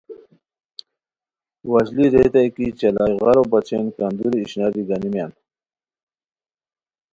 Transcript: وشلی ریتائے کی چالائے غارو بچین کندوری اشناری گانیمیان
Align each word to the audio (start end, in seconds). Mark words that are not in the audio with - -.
وشلی 1.69 2.05
ریتائے 2.13 2.47
کی 2.55 2.65
چالائے 2.79 3.13
غارو 3.21 3.43
بچین 3.51 3.85
کندوری 3.95 4.39
اشناری 4.43 4.81
گانیمیان 4.87 5.31